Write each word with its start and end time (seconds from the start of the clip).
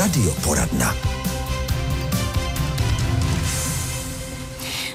Radioporadna. 0.00 1.19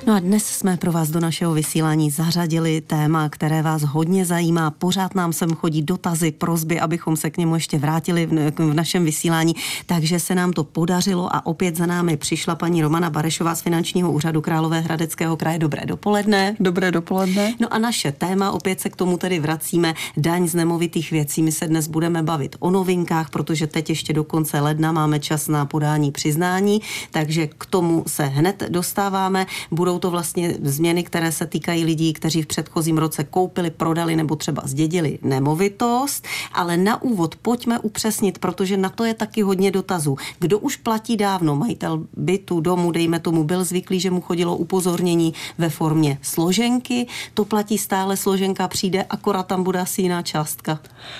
No 0.07 0.13
a 0.13 0.19
dnes 0.19 0.45
jsme 0.45 0.77
pro 0.77 0.91
vás 0.91 1.09
do 1.09 1.19
našeho 1.19 1.53
vysílání 1.53 2.11
zařadili 2.11 2.81
téma, 2.81 3.29
které 3.29 3.61
vás 3.61 3.81
hodně 3.81 4.25
zajímá. 4.25 4.71
Pořád 4.71 5.15
nám 5.15 5.33
sem 5.33 5.49
chodí 5.53 5.81
dotazy, 5.81 6.31
prozby, 6.31 6.79
abychom 6.79 7.17
se 7.17 7.29
k 7.29 7.37
němu 7.37 7.55
ještě 7.55 7.77
vrátili 7.77 8.25
v, 8.25 8.51
v 8.57 8.73
našem 8.73 9.05
vysílání. 9.05 9.55
Takže 9.85 10.19
se 10.19 10.35
nám 10.35 10.53
to 10.53 10.63
podařilo 10.63 11.35
a 11.35 11.45
opět 11.45 11.75
za 11.75 11.85
námi 11.85 12.17
přišla 12.17 12.55
paní 12.55 12.81
Romana 12.81 13.09
Barešová 13.09 13.55
z 13.55 13.61
Finančního 13.61 14.11
úřadu 14.11 14.41
Králové 14.41 14.79
Hradeckého 14.79 15.37
kraje. 15.37 15.59
Dobré 15.59 15.85
dopoledne. 15.85 16.55
Dobré 16.59 16.91
dopoledne. 16.91 17.53
No 17.59 17.73
a 17.73 17.77
naše 17.77 18.11
téma, 18.11 18.51
opět 18.51 18.81
se 18.81 18.89
k 18.89 18.95
tomu 18.95 19.17
tedy 19.17 19.39
vracíme, 19.39 19.93
daň 20.17 20.47
z 20.47 20.55
nemovitých 20.55 21.11
věcí. 21.11 21.43
My 21.43 21.51
se 21.51 21.67
dnes 21.67 21.87
budeme 21.87 22.23
bavit 22.23 22.55
o 22.59 22.71
novinkách, 22.71 23.29
protože 23.29 23.67
teď 23.67 23.89
ještě 23.89 24.13
do 24.13 24.23
konce 24.23 24.59
ledna 24.59 24.91
máme 24.91 25.19
čas 25.19 25.47
na 25.47 25.65
podání 25.65 26.11
přiznání, 26.11 26.81
takže 27.11 27.47
k 27.47 27.65
tomu 27.65 28.03
se 28.07 28.25
hned 28.25 28.63
dostáváme. 28.69 29.45
Budou 29.71 29.94
jsou 29.95 29.99
to 29.99 30.11
vlastně 30.11 30.57
změny, 30.63 31.03
které 31.03 31.31
se 31.31 31.45
týkají 31.45 31.85
lidí, 31.85 32.13
kteří 32.13 32.41
v 32.41 32.45
předchozím 32.45 32.97
roce 32.97 33.23
koupili, 33.23 33.71
prodali 33.71 34.15
nebo 34.15 34.35
třeba 34.35 34.61
zdědili 34.65 35.19
nemovitost. 35.21 36.27
Ale 36.53 36.77
na 36.77 37.01
úvod 37.01 37.35
pojďme 37.35 37.79
upřesnit, 37.79 38.37
protože 38.37 38.77
na 38.77 38.89
to 38.89 39.05
je 39.05 39.13
taky 39.13 39.41
hodně 39.41 39.71
dotazů. 39.71 40.17
Kdo 40.39 40.59
už 40.59 40.75
platí 40.75 41.17
dávno, 41.17 41.55
majitel 41.55 42.03
bytu, 42.17 42.59
domu, 42.59 42.91
dejme 42.91 43.19
tomu, 43.19 43.43
byl 43.43 43.63
zvyklý, 43.63 43.99
že 43.99 44.11
mu 44.11 44.21
chodilo 44.21 44.57
upozornění 44.57 45.33
ve 45.57 45.69
formě 45.69 46.19
složenky. 46.21 47.07
To 47.33 47.45
platí 47.45 47.77
stále, 47.77 48.17
složenka 48.17 48.67
přijde, 48.67 49.03
akorát 49.09 49.47
tam 49.47 49.63
bude 49.63 49.79
asi 49.79 50.01
jiná 50.01 50.21
částka. 50.21 50.79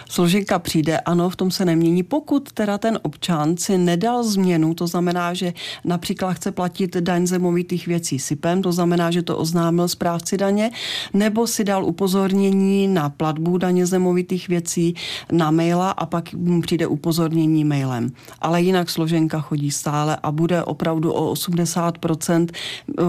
Složenka 0.09 0.59
přijde, 0.59 0.99
ano, 0.99 1.29
v 1.29 1.35
tom 1.35 1.51
se 1.51 1.65
nemění. 1.65 2.03
Pokud 2.03 2.51
teda 2.51 2.77
ten 2.77 2.99
občan 3.01 3.57
si 3.57 3.77
nedal 3.77 4.23
změnu, 4.23 4.73
to 4.73 4.87
znamená, 4.87 5.33
že 5.33 5.53
například 5.83 6.33
chce 6.33 6.51
platit 6.51 6.97
daň 6.97 7.27
zemovitých 7.27 7.87
věcí 7.87 8.19
SIPem, 8.19 8.64
to 8.65 8.71
znamená, 8.71 9.11
že 9.11 9.21
to 9.21 9.37
oznámil 9.37 9.87
správci 9.87 10.37
daně, 10.37 10.71
nebo 11.13 11.47
si 11.47 11.63
dal 11.63 11.85
upozornění 11.85 12.87
na 12.87 13.09
platbu 13.09 13.57
daně 13.57 13.85
zemovitých 13.85 14.47
věcí 14.47 14.95
na 15.31 15.51
maila 15.51 15.91
a 15.91 16.05
pak 16.05 16.33
mu 16.33 16.61
přijde 16.61 16.87
upozornění 16.87 17.63
mailem. 17.63 18.09
Ale 18.41 18.61
jinak 18.61 18.89
složenka 18.89 19.41
chodí 19.41 19.71
stále 19.71 20.17
a 20.23 20.31
bude 20.31 20.63
opravdu 20.63 21.13
o 21.13 21.33
80% 21.33 22.49
eh, 22.49 23.03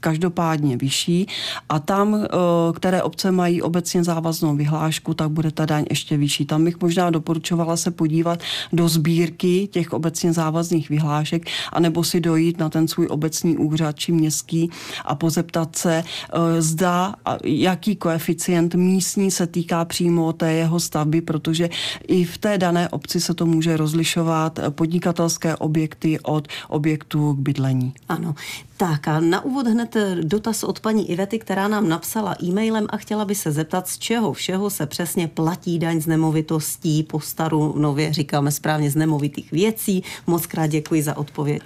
každopádně 0.00 0.76
vyšší 0.76 1.26
a 1.68 1.78
tam, 1.78 2.14
eh, 2.14 2.28
které 2.72 3.02
obce 3.02 3.30
mají 3.30 3.62
obecně 3.62 4.04
závaznou 4.04 4.56
vyhlášku, 4.56 5.14
tak 5.14 5.30
bude 5.30 5.50
ta 5.50 5.66
daň 5.66 5.84
ještě 5.90 6.16
vyšší. 6.16 6.44
Tam 6.46 6.64
bych 6.64 6.80
možná 6.80 7.10
doporučovala 7.10 7.76
se 7.76 7.90
podívat 7.90 8.40
do 8.72 8.88
sbírky 8.88 9.68
těch 9.68 9.92
obecně 9.92 10.32
závazných 10.32 10.88
vyhlášek, 10.88 11.46
anebo 11.72 12.04
si 12.04 12.20
dojít 12.20 12.58
na 12.58 12.68
ten 12.68 12.88
svůj 12.88 13.06
obecní 13.10 13.56
úřad 13.56 13.96
či 13.98 14.12
městský 14.12 14.70
a 15.04 15.14
pozeptat 15.14 15.76
se, 15.76 16.04
eh, 16.04 16.62
zda 16.62 17.14
jaký 17.44 17.96
koeficient 17.96 18.74
místní 18.74 19.30
se 19.30 19.46
týká 19.46 19.84
přímo 19.84 20.32
té 20.32 20.52
jeho 20.52 20.80
stavby, 20.80 21.20
protože 21.20 21.70
i 22.08 22.24
v 22.24 22.38
té 22.38 22.58
dané 22.58 22.88
obci 22.88 23.20
se 23.20 23.34
to 23.34 23.46
může 23.46 23.76
rozlišovat 23.76 24.58
eh, 24.58 24.70
podnikatelské 24.70 25.56
objekty 25.56 26.20
od 26.20 26.48
objektů 26.68 27.34
k 27.34 27.38
bydlení. 27.38 27.94
Ano. 28.08 28.34
Tak 28.82 29.08
a 29.08 29.20
na 29.20 29.44
úvod 29.44 29.66
hned 29.66 29.96
eh, 29.96 30.16
dotaz 30.22 30.64
od 30.64 30.80
paní 30.80 31.10
Ivety, 31.10 31.38
která 31.38 31.68
nám 31.68 31.88
napsala 31.88 32.36
e-mailem 32.42 32.86
a 32.90 32.96
chtěla 32.96 33.24
by 33.24 33.34
se 33.34 33.52
zeptat, 33.52 33.88
z 33.88 33.98
čeho 33.98 34.32
všeho 34.32 34.70
se 34.70 34.86
přesně 34.86 35.28
platí 35.28 35.78
daň 35.78 36.00
z 36.00 36.06
nemovitostí, 36.06 37.02
po 37.02 37.20
staru 37.20 37.74
nově 37.78 38.12
říkáme 38.12 38.50
správně 38.50 38.90
z 38.90 38.96
nemovitých 38.96 39.52
věcí. 39.52 40.02
Moc 40.26 40.46
krát 40.46 40.66
děkuji 40.66 41.02
za 41.02 41.16
odpověď. 41.16 41.62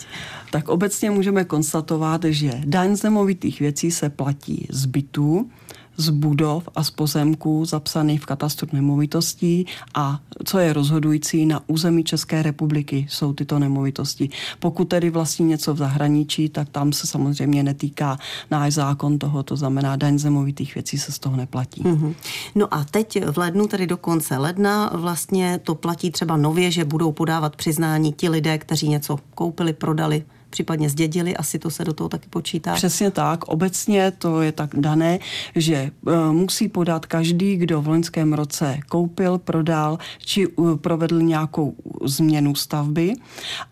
Tak 0.50 0.69
obecně 0.69 1.11
můžeme 1.11 1.44
konstatovat, 1.44 2.25
že 2.25 2.50
daň 2.64 2.97
z 2.97 3.03
nemovitých 3.03 3.61
věcí 3.61 3.91
se 3.91 4.11
platí 4.11 4.66
z 4.71 4.87
bytů, 4.87 5.50
z 5.97 6.11
budov 6.11 6.69
a 6.75 6.84
z 6.84 6.91
pozemků 6.91 7.65
zapsaných 7.65 8.21
v 8.21 8.27
katastru 8.27 8.69
nemovitostí 8.73 9.67
a 9.95 10.21
co 10.45 10.59
je 10.59 10.73
rozhodující, 10.73 11.47
na 11.47 11.61
území 11.67 12.05
České 12.05 12.43
republiky 12.43 13.07
jsou 13.11 13.33
tyto 13.33 13.59
nemovitosti. 13.59 14.31
Pokud 14.59 14.85
tedy 14.85 15.11
vlastní 15.11 15.47
něco 15.47 15.75
v 15.75 15.77
zahraničí, 15.77 16.49
tak 16.49 16.69
tam 16.69 16.93
se 16.93 17.06
samozřejmě 17.06 17.62
netýká 17.62 18.19
náš 18.51 18.75
zákon 18.75 19.19
toho, 19.19 19.43
to 19.43 19.56
znamená 19.56 19.97
daň 19.97 20.19
zemovitých 20.19 20.75
věcí 20.75 20.99
se 20.99 21.12
z 21.12 21.19
toho 21.19 21.37
neplatí. 21.37 21.83
Mm-hmm. 21.83 22.15
No 22.55 22.75
a 22.75 22.85
teď 22.85 23.25
v 23.25 23.39
lednu, 23.39 23.67
tedy 23.67 23.87
do 23.87 23.97
konce 23.97 24.37
ledna, 24.37 24.91
vlastně 24.95 25.61
to 25.62 25.75
platí 25.75 26.11
třeba 26.11 26.37
nově, 26.37 26.71
že 26.71 26.85
budou 26.85 27.12
podávat 27.12 27.56
přiznání 27.56 28.12
ti 28.12 28.29
lidé, 28.29 28.59
kteří 28.59 28.89
něco 28.89 29.19
koupili, 29.35 29.73
prodali, 29.73 30.25
případně 30.56 30.91
zdědili, 30.91 31.37
asi 31.37 31.59
to 31.59 31.71
se 31.71 31.84
do 31.84 31.93
toho 31.93 32.09
taky 32.09 32.28
počítá. 32.31 32.72
Přesně 32.75 33.11
tak. 33.11 33.44
Obecně 33.44 34.11
to 34.11 34.41
je 34.41 34.53
tak 34.53 34.71
dané, 34.72 35.19
že 35.56 35.75
e, 35.77 35.91
musí 36.33 36.69
podat 36.69 37.06
každý, 37.06 37.56
kdo 37.56 37.83
v 37.83 37.89
loňském 37.89 38.33
roce 38.33 38.78
koupil, 38.89 39.39
prodal 39.39 39.99
či 40.19 40.49
provedl 40.81 41.21
nějakou 41.21 41.75
změnu 42.05 42.55
stavby. 42.55 43.12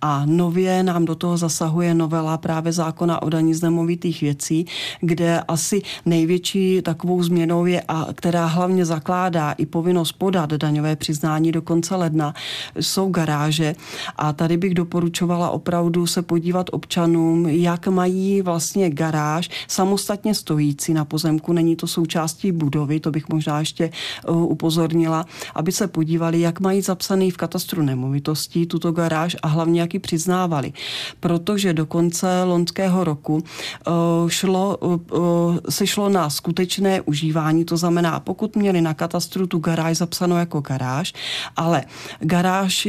A 0.00 0.26
nově 0.26 0.82
nám 0.82 1.04
do 1.04 1.14
toho 1.14 1.36
zasahuje 1.36 1.94
novela 1.94 2.36
právě 2.36 2.72
zákona 2.72 3.22
o 3.22 3.30
daní 3.30 3.54
z 3.54 3.62
nemovitých 3.62 4.20
věcí, 4.20 4.66
kde 5.00 5.40
asi 5.40 5.82
největší 6.04 6.82
takovou 6.82 7.22
změnou 7.22 7.66
je, 7.66 7.80
a 7.88 8.12
která 8.14 8.46
hlavně 8.46 8.84
zakládá 8.84 9.52
i 9.52 9.66
povinnost 9.66 10.12
podat 10.12 10.52
daňové 10.52 10.96
přiznání 10.96 11.52
do 11.52 11.62
konce 11.62 11.96
ledna, 11.96 12.34
jsou 12.80 13.08
garáže. 13.08 13.74
A 14.16 14.32
tady 14.32 14.56
bych 14.56 14.74
doporučovala 14.74 15.50
opravdu 15.50 16.06
se 16.06 16.22
podívat 16.22 16.73
občanům, 16.74 17.46
jak 17.48 17.86
mají 17.86 18.42
vlastně 18.42 18.90
garáž 18.90 19.50
samostatně 19.68 20.34
stojící 20.34 20.94
na 20.94 21.04
pozemku, 21.04 21.52
není 21.52 21.76
to 21.76 21.86
součástí 21.86 22.52
budovy, 22.52 23.00
to 23.00 23.10
bych 23.10 23.28
možná 23.28 23.60
ještě 23.60 23.90
uh, 24.28 24.42
upozornila, 24.42 25.26
aby 25.54 25.72
se 25.72 25.86
podívali, 25.86 26.40
jak 26.40 26.60
mají 26.60 26.82
zapsaný 26.82 27.30
v 27.30 27.36
katastru 27.36 27.82
nemovitostí 27.82 28.66
tuto 28.66 28.92
garáž 28.92 29.36
a 29.42 29.48
hlavně 29.48 29.80
jak 29.80 29.94
ji 29.94 30.00
přiznávali. 30.00 30.72
Protože 31.20 31.72
do 31.72 31.86
konce 31.86 32.42
loňského 32.44 33.04
roku 33.04 33.34
uh, 33.34 34.28
šlo, 34.28 34.76
uh, 34.76 35.58
se 35.68 35.86
šlo 35.86 36.08
na 36.08 36.30
skutečné 36.30 37.00
užívání, 37.00 37.64
to 37.64 37.76
znamená, 37.76 38.20
pokud 38.20 38.56
měli 38.56 38.80
na 38.80 38.94
katastru 38.94 39.46
tu 39.46 39.58
garáž 39.58 39.96
zapsanou 39.96 40.36
jako 40.36 40.60
garáž, 40.60 41.12
ale 41.56 41.84
garáž, 42.20 42.88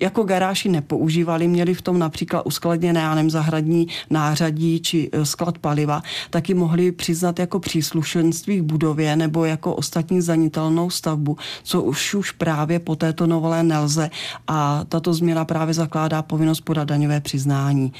jako 0.00 0.22
garáži 0.22 0.68
nepoužívali, 0.68 1.48
měli 1.48 1.74
v 1.74 1.82
tom 1.82 1.98
například 1.98 2.42
uskladněné 2.46 2.93
já 3.00 3.14
nevím, 3.14 3.30
zahradní 3.30 3.86
nářadí 4.10 4.80
či 4.80 5.10
e, 5.12 5.26
sklad 5.26 5.58
paliva, 5.58 6.02
taky 6.30 6.54
mohli 6.54 6.92
přiznat 6.92 7.38
jako 7.38 7.60
příslušenství 7.60 8.58
k 8.58 8.62
budově 8.62 9.16
nebo 9.16 9.44
jako 9.44 9.74
ostatní 9.74 10.20
zanitelnou 10.20 10.90
stavbu, 10.90 11.36
co 11.62 11.82
už 11.82 12.14
už 12.14 12.30
právě 12.30 12.78
po 12.78 12.96
této 12.96 13.26
novele 13.26 13.62
nelze 13.62 14.10
a 14.46 14.84
tato 14.88 15.14
změna 15.14 15.44
právě 15.44 15.74
zakládá 15.74 16.22
povinnost 16.22 16.60
podat 16.60 16.88
daňové 16.88 17.20
přiznání. 17.20 17.92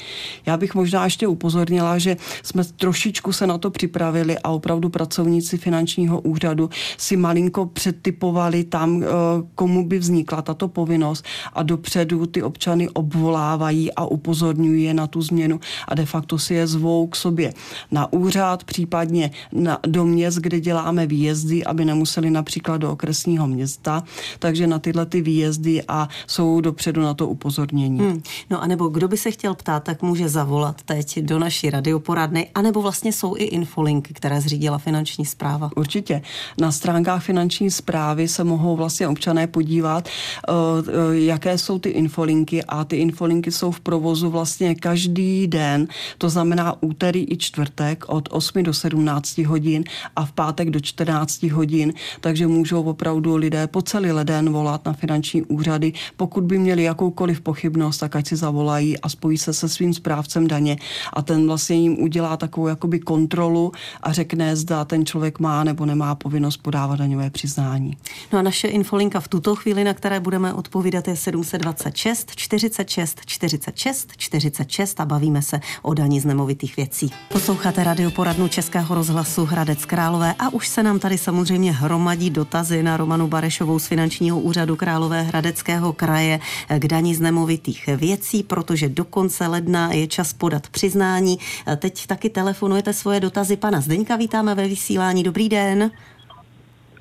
Já 0.45 0.57
bych 0.57 0.75
možná 0.75 1.03
ještě 1.03 1.27
upozornila, 1.27 1.97
že 1.97 2.17
jsme 2.43 2.63
trošičku 2.63 3.33
se 3.33 3.47
na 3.47 3.57
to 3.57 3.71
připravili 3.71 4.39
a 4.39 4.49
opravdu 4.49 4.89
pracovníci 4.89 5.57
finančního 5.57 6.21
úřadu 6.21 6.69
si 6.97 7.17
malinko 7.17 7.65
předtypovali 7.65 8.63
tam, 8.63 9.03
e, 9.03 9.07
komu 9.55 9.87
by 9.87 9.99
vznikla 9.99 10.41
tato 10.41 10.67
povinnost 10.67 11.25
a 11.53 11.63
dopředu 11.63 12.25
ty 12.25 12.43
občany 12.43 12.89
obvolávají 12.89 13.93
a 13.93 14.05
upozorňují 14.05 14.84
je 14.85 14.93
na 14.93 15.07
tu 15.07 15.21
změnu 15.21 15.59
a 15.87 15.95
de 15.95 16.05
facto 16.05 16.39
si 16.39 16.53
je 16.53 16.67
zvou 16.67 17.07
k 17.07 17.15
sobě 17.15 17.53
na 17.91 18.13
úřad, 18.13 18.63
případně 18.63 19.31
na, 19.51 19.79
do 19.87 20.05
měst, 20.05 20.37
kde 20.37 20.59
děláme 20.59 21.07
výjezdy, 21.07 21.63
aby 21.63 21.85
nemuseli 21.85 22.29
například 22.29 22.77
do 22.77 22.91
okresního 22.91 23.47
města, 23.47 24.03
takže 24.39 24.67
na 24.67 24.79
tyhle 24.79 25.05
ty 25.05 25.21
výjezdy 25.21 25.83
a 25.87 26.09
jsou 26.27 26.61
dopředu 26.61 27.01
na 27.01 27.13
to 27.13 27.27
upozornění. 27.27 27.99
Hmm. 27.99 28.21
No 28.49 28.61
a 28.61 28.67
nebo 28.67 28.87
kdo 28.87 29.07
by 29.07 29.17
se 29.17 29.31
chtěl 29.31 29.55
ptát, 29.55 29.83
tak 29.83 30.01
může 30.01 30.29
zavolat 30.29 30.81
teď 30.81 31.19
do 31.19 31.39
naší 31.39 31.69
radioporadny, 31.69 32.47
anebo 32.55 32.81
vlastně 32.81 33.13
jsou 33.13 33.35
i 33.35 33.43
infolinky, 33.43 34.13
které 34.13 34.41
zřídila 34.41 34.77
finanční 34.77 35.25
zpráva. 35.25 35.69
Určitě. 35.75 36.21
Na 36.59 36.71
stránkách 36.71 37.23
finanční 37.23 37.71
zprávy 37.71 38.27
se 38.27 38.43
mohou 38.43 38.75
vlastně 38.75 39.07
občané 39.07 39.47
podívat, 39.47 40.07
eh, 40.07 40.51
eh, 40.87 41.19
jaké 41.19 41.57
jsou 41.57 41.79
ty 41.79 41.89
infolinky 41.89 42.63
a 42.63 42.83
ty 42.83 42.95
infolinky 42.95 43.51
jsou 43.51 43.71
v 43.71 43.79
provozu 43.79 44.29
vlastně 44.29 44.74
každý 44.75 45.47
den, 45.47 45.87
to 46.17 46.29
znamená 46.29 46.83
úterý 46.83 47.31
i 47.31 47.37
čtvrtek 47.37 48.05
od 48.07 48.29
8 48.31 48.63
do 48.63 48.73
17 48.73 49.37
hodin 49.37 49.83
a 50.15 50.25
v 50.25 50.31
pátek 50.31 50.69
do 50.69 50.79
14 50.79 51.43
hodin, 51.43 51.93
takže 52.21 52.47
můžou 52.47 52.83
opravdu 52.83 53.35
lidé 53.35 53.67
po 53.67 53.81
celý 53.81 54.11
leden 54.11 54.49
volat 54.49 54.85
na 54.85 54.93
finanční 54.93 55.41
úřady, 55.41 55.93
pokud 56.17 56.43
by 56.43 56.59
měli 56.59 56.83
jakoukoliv 56.83 57.41
pochybnost, 57.41 57.97
tak 57.97 58.15
ať 58.15 58.27
si 58.27 58.35
zavolají 58.35 58.99
a 58.99 59.09
spojí 59.09 59.37
se 59.37 59.53
se 59.53 59.69
svým 59.69 59.93
správcem 59.93 60.47
daně. 60.47 60.77
A 61.13 61.21
ten 61.21 61.47
vlastně 61.47 61.75
jim 61.75 62.03
udělá 62.03 62.37
takovou 62.37 62.67
jakoby 62.67 62.99
kontrolu 62.99 63.71
a 64.03 64.13
řekne, 64.13 64.55
zda 64.55 64.85
ten 64.85 65.05
člověk 65.05 65.39
má 65.39 65.63
nebo 65.63 65.85
nemá 65.85 66.15
povinnost 66.15 66.57
podávat 66.57 66.99
daňové 66.99 67.29
přiznání. 67.29 67.97
No 68.33 68.39
a 68.39 68.41
naše 68.41 68.67
infolinka 68.67 69.19
v 69.19 69.27
tuto 69.27 69.55
chvíli, 69.55 69.83
na 69.83 69.93
které 69.93 70.19
budeme 70.19 70.53
odpovídat, 70.53 71.07
je 71.07 71.15
726 71.15 72.31
46 72.35 73.21
46 73.25 74.11
46 74.17 74.64
a 74.97 75.05
bavíme 75.05 75.41
se 75.41 75.59
o 75.81 75.93
daní 75.93 76.19
z 76.19 76.25
nemovitých 76.25 76.77
věcí. 76.77 77.11
Posloucháte 77.29 77.83
radioporadnu 77.83 78.47
Českého 78.47 78.95
rozhlasu 78.95 79.45
Hradec 79.45 79.85
Králové 79.85 80.33
a 80.39 80.53
už 80.53 80.67
se 80.67 80.83
nám 80.83 80.99
tady 80.99 81.17
samozřejmě 81.17 81.71
hromadí 81.71 82.29
dotazy 82.29 82.83
na 82.83 82.97
Romanu 82.97 83.27
Barešovou 83.27 83.79
z 83.79 83.87
finančního 83.87 84.39
úřadu 84.39 84.75
Králové 84.75 85.21
Hradeckého 85.21 85.93
kraje 85.93 86.39
k 86.79 86.87
daní 86.87 87.15
z 87.15 87.21
nemovitých 87.21 87.87
věcí, 87.87 88.43
protože 88.43 88.89
do 88.89 89.05
konce 89.05 89.47
ledna 89.47 89.93
je 89.93 90.07
čas 90.07 90.33
podat 90.33 90.69
přiznání. 90.69 91.37
Teď 91.77 92.07
taky 92.07 92.29
telefonujete 92.29 92.93
svoje 92.93 93.19
dotazy 93.19 93.57
pana 93.57 93.81
Zdeňka. 93.81 94.15
Vítáme 94.15 94.55
ve 94.55 94.67
vysílání. 94.67 95.23
Dobrý 95.23 95.49
den. 95.49 95.91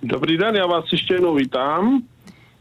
Dobrý 0.03 0.37
den, 0.37 0.57
já 0.57 0.67
vás 0.67 0.85
ještě 0.93 1.15
jednou 1.15 1.35
vítám. 1.35 2.03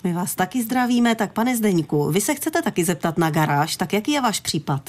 My 0.04 0.14
vás 0.14 0.36
taky 0.36 0.64
zdravíme. 0.64 1.16
Tak 1.16 1.34
pane 1.34 1.58
Zdeňku, 1.58 2.12
vy 2.12 2.22
se 2.22 2.36
chcete 2.36 2.62
taky 2.62 2.84
zeptat 2.84 3.18
na 3.18 3.30
garáž, 3.30 3.76
tak 3.76 3.94
jaký 3.94 4.12
je 4.12 4.22
váš 4.22 4.40
případ? 4.40 4.82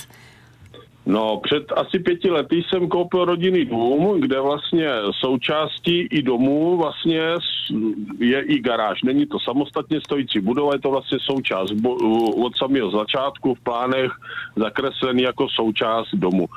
No, 1.06 1.40
před 1.43 1.72
asi 1.72 1.99
pěti 1.99 2.31
lety 2.31 2.62
jsem 2.69 2.88
koupil 2.88 3.25
rodinný 3.25 3.64
dům, 3.64 4.20
kde 4.20 4.40
vlastně 4.40 4.88
součástí 5.20 6.00
i 6.00 6.22
domu 6.22 6.76
vlastně 6.76 7.20
je 8.19 8.43
i 8.43 8.61
garáž. 8.61 9.02
Není 9.02 9.26
to 9.26 9.38
samostatně 9.40 10.00
stojící 10.00 10.40
budova, 10.40 10.72
je 10.72 10.78
to 10.78 10.90
vlastně 10.90 11.19
součást 11.20 11.72
od 12.44 12.56
samého 12.56 12.90
začátku 12.90 13.55
v 13.55 13.61
plánech 13.61 14.12
zakreslený 14.56 15.22
jako 15.22 15.49
součást 15.49 16.14
domu. 16.14 16.49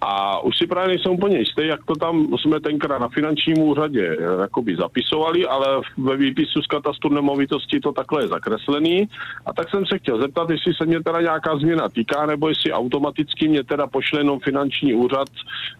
A 0.00 0.40
už 0.40 0.58
si 0.58 0.66
právě 0.66 0.88
nejsem 0.88 1.12
úplně 1.12 1.38
jistý, 1.38 1.66
jak 1.66 1.84
to 1.84 1.94
tam 1.94 2.26
jsme 2.40 2.60
tenkrát 2.60 2.98
na 2.98 3.08
finančním 3.08 3.58
úřadě 3.58 4.16
eh, 4.18 4.40
jakoby 4.40 4.76
zapisovali, 4.76 5.46
ale 5.46 5.66
ve 5.96 6.16
výpisu 6.16 6.62
z 6.62 6.66
katastru 6.66 7.14
nemovitosti 7.14 7.80
to 7.80 7.92
takhle 7.92 8.22
je 8.22 8.28
zakreslený. 8.28 9.08
A 9.46 9.52
tak 9.52 9.70
jsem 9.70 9.86
se 9.86 9.98
chtěl 9.98 10.20
zeptat, 10.20 10.50
jestli 10.50 10.74
se 10.74 10.86
mě 10.86 11.02
teda 11.02 11.20
nějaká 11.20 11.58
změna 11.58 11.88
týká, 11.88 12.26
nebo 12.26 12.48
jestli 12.48 12.72
automaticky 12.72 13.48
mě 13.48 13.64
teda 13.64 13.86
pošle 13.86 14.20
jenom 14.20 14.40
finanční 14.40 14.94
úřad 14.94 15.28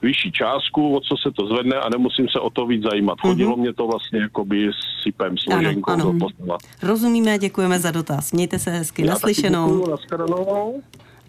vyšší 0.02 0.32
částku, 0.32 0.96
o 0.96 1.00
co 1.00 1.16
se 1.16 1.30
to 1.30 1.46
zvedne 1.46 1.76
a 1.76 1.88
nemusím 1.88 2.28
se 2.28 2.40
o 2.40 2.50
to 2.50 2.66
víc 2.66 2.82
zajímat. 2.82 3.18
Mhm. 3.24 3.30
Chodilo 3.30 3.56
mm-hmm. 3.56 3.60
mě 3.60 3.72
to 3.72 3.86
vlastně 3.86 4.20
jakoby 4.20 4.70
sypem, 5.02 5.38
složenkou 5.38 5.90
ano, 5.90 6.14
ano. 6.42 6.58
Rozumíme, 6.82 7.38
děkujeme 7.38 7.78
za 7.78 7.90
dotaz. 7.90 8.32
Mějte 8.32 8.58
se 8.58 8.70
hezky. 8.70 9.06
Já 9.06 9.12
Naslyšenou. 9.12 9.68
Děkuju, 9.68 9.90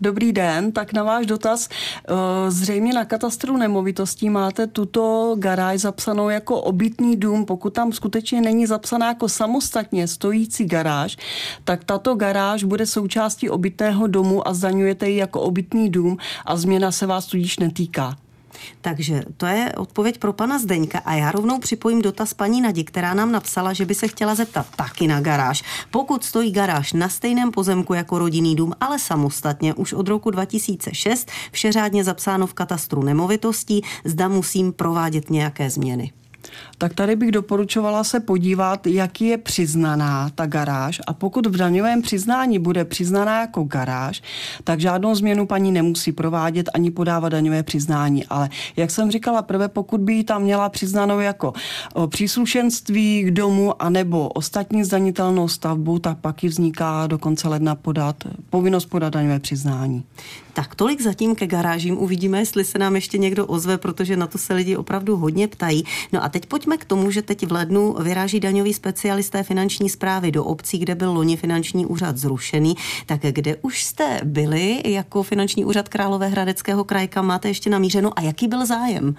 Dobrý 0.02 0.32
den, 0.32 0.72
tak 0.72 0.94
na 0.94 1.04
váš 1.04 1.26
dotaz. 1.26 1.70
Eh, 1.70 2.52
zřejmě 2.52 2.94
na 2.94 3.06
katastru 3.06 3.58
nemovitostí 3.58 4.30
máte 4.30 4.68
tuto 4.68 5.36
garáž 5.40 5.80
zapsanou 5.80 6.30
jako 6.30 6.62
obytný 6.62 7.16
dům. 7.16 7.46
Pokud 7.46 7.74
tam 7.74 7.92
skutečně 7.92 8.42
není 8.42 8.66
zapsaná 8.66 9.08
jako 9.08 9.30
samostatně 9.30 10.08
stojící 10.08 10.66
garáž, 10.66 11.18
tak 11.64 11.84
tato 11.84 12.16
garáž 12.16 12.64
bude 12.64 12.86
součástí 12.86 13.50
obytného 13.50 14.08
domu 14.08 14.48
a 14.48 14.54
zdaňujete 14.54 15.10
ji 15.10 15.18
jako 15.18 15.42
obytný 15.42 15.90
dům 15.90 16.18
a 16.46 16.58
změna 16.58 16.92
se 16.92 17.06
vás 17.06 17.26
tudíž 17.26 17.60
netýká. 17.60 18.16
Takže 18.82 19.24
to 19.38 19.46
je 19.46 19.74
odpověď 19.78 20.18
pro 20.18 20.34
pana 20.34 20.60
Zdeňka 20.60 21.00
a 21.00 21.14
já 21.14 21.32
rovnou 21.32 21.60
připojím 21.60 22.02
dotaz 22.02 22.34
paní 22.34 22.62
Nadi, 22.62 22.84
která 22.84 23.14
nám 23.14 23.32
napsala, 23.32 23.74
že 23.74 23.86
by 23.86 23.96
se 23.96 24.08
chtěla 24.08 24.36
zeptat 24.36 24.66
taky 24.76 25.08
na 25.08 25.22
garáž. 25.22 25.64
Pokud 25.92 26.24
stojí 26.24 26.52
garáž 26.52 26.94
na 26.94 27.10
stejném 27.10 27.52
pozemku 27.52 27.94
jako 27.94 28.20
rodinný 28.20 28.56
dům, 28.56 28.74
ale 28.82 29.00
samostatně 29.00 29.74
už 29.74 29.94
od 29.94 30.08
roku 30.08 30.32
2006, 30.32 31.32
vše 31.52 31.72
řádně 31.72 32.04
zapsáno 32.04 32.48
v 32.48 32.54
katastru 32.54 33.04
nemovitostí, 33.04 33.82
zda 34.06 34.28
musím 34.28 34.74
provádět 34.74 35.30
nějaké 35.30 35.70
změny 35.70 36.12
tak 36.78 36.94
tady 36.94 37.16
bych 37.16 37.32
doporučovala 37.32 38.04
se 38.04 38.20
podívat, 38.20 38.88
jak 38.88 39.22
je 39.22 39.38
přiznaná 39.38 40.30
ta 40.36 40.46
garáž 40.46 41.02
a 41.08 41.14
pokud 41.14 41.46
v 41.46 41.58
daňovém 41.58 42.02
přiznání 42.02 42.60
bude 42.60 42.86
přiznaná 42.86 43.42
jako 43.42 43.64
garáž, 43.64 44.22
tak 44.64 44.80
žádnou 44.80 45.16
změnu 45.16 45.46
paní 45.46 45.72
nemusí 45.72 46.12
provádět 46.12 46.70
ani 46.74 46.92
podávat 46.92 47.30
daňové 47.30 47.64
přiznání. 47.64 48.26
Ale 48.26 48.50
jak 48.76 48.92
jsem 48.92 49.12
říkala, 49.12 49.42
prvé 49.42 49.68
pokud 49.68 50.02
by 50.02 50.14
ji 50.14 50.24
tam 50.24 50.44
měla 50.44 50.70
přiznanou 50.70 51.20
jako 51.20 51.54
příslušenství 52.08 53.24
k 53.24 53.32
domu 53.32 53.82
anebo 53.82 54.30
ostatní 54.30 54.84
zdanitelnou 54.84 55.48
stavbu, 55.48 56.00
tak 56.00 56.18
pak 56.18 56.44
ji 56.44 56.50
vzniká 56.50 57.08
do 57.08 57.18
konce 57.18 57.48
ledna 57.48 57.76
podat 57.76 58.16
povinnost 58.50 58.86
podat 58.86 59.14
daňové 59.14 59.40
přiznání. 59.40 60.04
Tak 60.60 60.76
tolik 60.76 61.02
zatím 61.02 61.36
ke 61.36 61.48
garážím. 61.48 61.98
Uvidíme, 61.98 62.40
jestli 62.40 62.66
se 62.66 62.78
nám 62.80 62.96
ještě 62.96 63.18
někdo 63.18 63.46
ozve, 63.46 63.78
protože 63.78 64.18
na 64.18 64.28
to 64.28 64.38
se 64.38 64.54
lidi 64.54 64.76
opravdu 64.76 65.18
hodně 65.18 65.48
ptají. 65.48 65.84
No 66.14 66.24
a 66.24 66.30
teď 66.30 66.46
pojďme 66.46 66.78
k 66.78 66.86
tomu, 66.86 67.12
že 67.12 67.22
teď 67.22 67.48
v 67.48 67.52
lednu 67.52 67.96
vyráží 68.00 68.40
daňoví 68.40 68.74
specialisté 68.74 69.44
finanční 69.44 69.90
zprávy 69.90 70.32
do 70.32 70.44
obcí, 70.44 70.78
kde 70.78 70.96
byl 70.96 71.12
loni 71.12 71.38
finanční 71.38 71.86
úřad 71.86 72.18
zrušený. 72.18 72.76
Tak 73.06 73.22
kde 73.22 73.56
už 73.56 73.84
jste 73.84 74.20
byli 74.24 74.82
jako 74.86 75.24
finanční 75.24 75.66
úřad 75.66 75.90
Královéhradeckého 75.90 76.84
krajka? 76.84 77.22
Máte 77.22 77.48
ještě 77.48 77.70
namířeno 77.70 78.20
a 78.20 78.22
jaký 78.22 78.48
byl 78.48 78.66
zájem? 78.66 79.16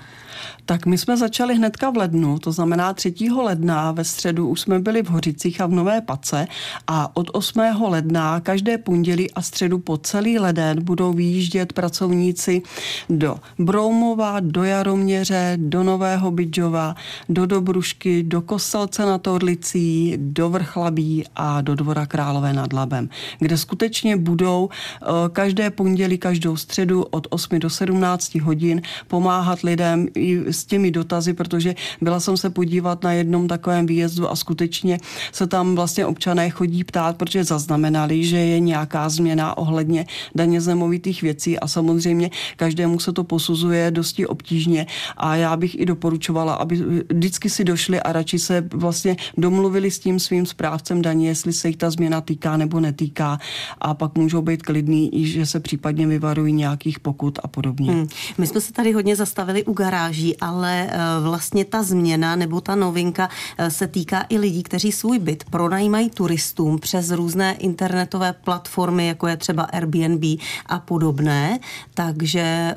Tak 0.67 0.87
my 0.87 0.99
jsme 0.99 1.17
začali 1.17 1.55
hnedka 1.55 1.91
v 1.91 1.97
lednu, 1.97 2.39
to 2.39 2.53
znamená 2.53 2.95
3. 2.95 3.15
ledna 3.43 3.93
ve 3.93 4.05
středu 4.05 4.49
už 4.49 4.61
jsme 4.61 4.79
byli 4.79 5.03
v 5.03 5.09
Hořicích 5.09 5.61
a 5.61 5.67
v 5.67 5.71
Nové 5.71 6.01
Pace 6.01 6.47
a 6.87 7.17
od 7.17 7.31
8. 7.33 7.61
ledna 7.81 8.41
každé 8.41 8.79
pondělí 8.79 9.31
a 9.31 9.43
středu 9.43 9.79
po 9.79 9.99
celý 9.99 10.39
leden 10.39 10.85
budou 10.85 11.13
výjíždět 11.31 11.73
pracovníci 11.73 12.63
do 13.11 13.37
Broumova, 13.59 14.41
do 14.41 14.65
Jaroměře, 14.65 15.55
do 15.57 15.83
Nového 15.83 16.31
Bydžova, 16.31 16.95
do 17.29 17.47
Dobrušky, 17.47 18.23
do 18.23 18.43
Kostelce 18.43 19.07
nad 19.07 19.27
Orlicí, 19.27 20.15
do 20.19 20.51
Vrchlabí 20.51 21.25
a 21.37 21.61
do 21.61 21.75
Dvora 21.75 22.07
Králové 22.07 22.53
nad 22.53 22.73
Labem, 22.73 23.09
kde 23.39 23.57
skutečně 23.59 24.17
budou 24.17 24.69
eh, 24.69 25.07
každé 25.33 25.71
pondělí, 25.71 26.19
každou 26.19 26.57
středu 26.57 27.03
od 27.03 27.27
8 27.31 27.59
do 27.59 27.71
17 27.71 28.35
hodin 28.35 28.83
pomáhat 29.07 29.63
lidem 29.63 30.09
i 30.15 30.53
s 30.53 30.65
těmi 30.65 30.91
dotazy, 30.91 31.33
protože 31.33 31.75
byla 32.01 32.21
jsem 32.21 32.37
se 32.37 32.51
podívat 32.51 33.03
na 33.03 33.13
jednom 33.13 33.49
takovém 33.49 33.87
výjezdu 33.87 34.31
a 34.31 34.37
skutečně 34.37 34.99
se 35.33 35.47
tam 35.47 35.75
vlastně 35.75 36.07
občané 36.07 36.51
chodí 36.51 36.85
ptát, 36.85 37.17
protože 37.17 37.45
zaznamenali, 37.45 38.25
že 38.25 38.37
je 38.37 38.61
nějaká 38.61 39.09
změna 39.09 39.59
ohledně 39.59 40.07
daně 40.35 40.61
z 40.61 40.67
nemovitých 40.67 41.10
věcí 41.23 41.59
a 41.59 41.69
samozřejmě 41.69 42.31
každému 42.57 42.99
se 42.99 43.13
to 43.13 43.25
posuzuje 43.25 43.91
dosti 43.91 44.27
obtížně 44.27 44.87
a 45.17 45.37
já 45.37 45.57
bych 45.57 45.81
i 45.81 45.87
doporučovala, 45.87 46.55
aby 46.55 46.77
vždycky 47.13 47.51
si 47.51 47.65
došli 47.65 48.01
a 48.01 48.13
radši 48.13 48.39
se 48.39 48.69
vlastně 48.73 49.17
domluvili 49.37 49.91
s 49.91 49.99
tím 49.99 50.21
svým 50.21 50.47
správcem 50.47 51.03
daně, 51.03 51.29
jestli 51.29 51.53
se 51.53 51.69
jich 51.69 51.77
ta 51.77 51.91
změna 51.91 52.21
týká 52.21 52.57
nebo 52.57 52.81
netýká 52.81 53.39
a 53.79 53.95
pak 53.95 54.19
můžou 54.19 54.43
být 54.43 54.63
klidní, 54.63 55.21
i 55.21 55.27
že 55.27 55.47
se 55.47 55.61
případně 55.61 56.07
vyvarují 56.07 56.53
nějakých 56.53 57.01
pokut 57.01 57.39
a 57.43 57.49
podobně. 57.49 57.93
Hmm. 57.93 58.09
My 58.39 58.47
jsme 58.47 58.61
se 58.61 58.73
tady 58.73 58.93
hodně 58.93 59.17
zastavili 59.17 59.65
u 59.65 59.73
garáží, 59.73 60.37
ale 60.37 60.87
eh, 60.91 60.99
vlastně 61.23 61.65
ta 61.65 61.83
změna 61.83 62.37
nebo 62.37 62.61
ta 62.61 62.75
novinka 62.75 63.29
eh, 63.59 63.71
se 63.71 63.87
týká 63.87 64.25
i 64.29 64.39
lidí, 64.39 64.63
kteří 64.63 64.93
svůj 64.93 65.19
byt 65.19 65.45
pronajímají 65.51 66.11
turistům 66.11 66.79
přes 66.79 67.11
různé 67.11 67.55
internetové 67.55 68.33
platformy, 68.33 69.07
jako 69.07 69.27
je 69.27 69.37
třeba 69.37 69.63
Airbnb 69.63 70.25
a 70.67 70.79
podobné. 71.01 71.57
Takže 71.97 72.77